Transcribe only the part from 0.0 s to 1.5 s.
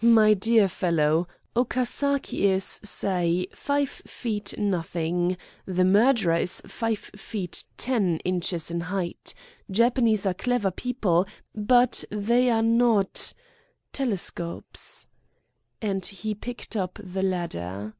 "My dear fellow!